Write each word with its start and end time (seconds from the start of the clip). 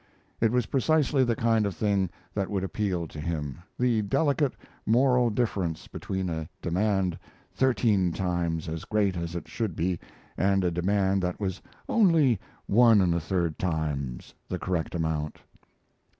It 0.39 0.51
was 0.51 0.65
precisely 0.65 1.23
the 1.23 1.35
kind 1.35 1.63
of 1.67 1.75
thing 1.75 2.09
that 2.33 2.49
would 2.49 2.63
appeal 2.63 3.07
to 3.07 3.19
him 3.19 3.59
the 3.77 4.01
delicate 4.01 4.53
moral 4.83 5.29
difference 5.29 5.87
between 5.87 6.27
a 6.27 6.49
demand 6.59 7.19
thirteen 7.53 8.11
times 8.11 8.67
as 8.67 8.83
great 8.83 9.15
as 9.15 9.35
it 9.35 9.47
should 9.47 9.75
be 9.75 9.99
and 10.39 10.63
a 10.63 10.71
demand 10.71 11.21
that 11.21 11.39
was 11.39 11.61
only 11.87 12.39
one 12.65 12.99
and 12.99 13.13
a 13.13 13.19
third 13.19 13.59
times 13.59 14.33
the 14.49 14.57
correct 14.57 14.95
amount. 14.95 15.37